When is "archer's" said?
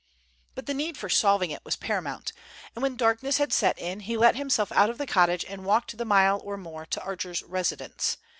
7.03-7.43